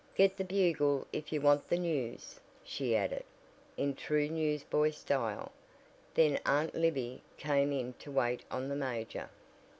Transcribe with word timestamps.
'Get 0.15 0.35
the 0.35 0.43
Bugle 0.43 1.05
if 1.13 1.31
you 1.31 1.41
want 1.41 1.69
the 1.69 1.77
news!'" 1.77 2.39
she 2.63 2.95
added, 2.95 3.23
in 3.77 3.93
true 3.93 4.27
newsboy 4.29 4.89
style. 4.89 5.51
Then 6.15 6.39
Aunt 6.43 6.73
Libby 6.73 7.21
came 7.37 7.71
in 7.71 7.93
to 7.99 8.09
wait 8.09 8.43
on 8.49 8.67
the 8.69 8.75
major. 8.75 9.29